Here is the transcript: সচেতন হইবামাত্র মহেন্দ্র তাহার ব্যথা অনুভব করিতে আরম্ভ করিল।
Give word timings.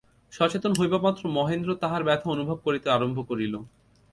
সচেতন 0.33 0.71
হইবামাত্র 0.79 1.23
মহেন্দ্র 1.29 1.69
তাহার 1.75 2.01
ব্যথা 2.03 2.27
অনুভব 2.29 2.57
করিতে 2.57 2.87
আরম্ভ 2.89 3.17
করিল। 3.29 3.53